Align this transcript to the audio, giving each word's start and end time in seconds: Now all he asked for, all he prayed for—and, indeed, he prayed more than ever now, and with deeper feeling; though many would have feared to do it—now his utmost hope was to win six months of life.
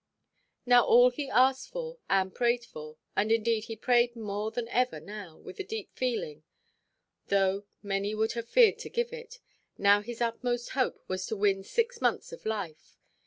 Now 0.65 0.83
all 0.83 1.11
he 1.11 1.29
asked 1.29 1.69
for, 1.69 1.99
all 2.09 2.23
he 2.23 2.29
prayed 2.31 2.65
for—and, 2.65 3.31
indeed, 3.31 3.65
he 3.65 3.75
prayed 3.75 4.15
more 4.15 4.49
than 4.49 4.67
ever 4.69 4.99
now, 4.99 5.35
and 5.35 5.45
with 5.45 5.57
deeper 5.67 5.91
feeling; 5.95 6.41
though 7.27 7.65
many 7.83 8.15
would 8.15 8.31
have 8.31 8.49
feared 8.49 8.79
to 8.79 8.89
do 8.89 9.05
it—now 9.11 10.01
his 10.01 10.19
utmost 10.19 10.69
hope 10.69 11.03
was 11.07 11.27
to 11.27 11.35
win 11.37 11.63
six 11.63 12.01
months 12.01 12.31
of 12.31 12.47
life. 12.47 12.97